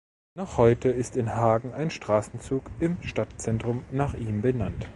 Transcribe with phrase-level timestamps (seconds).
[0.33, 4.87] Noch heute ist in Hagen ein Straßenzug im Stadtzentrum nach ihm benannt.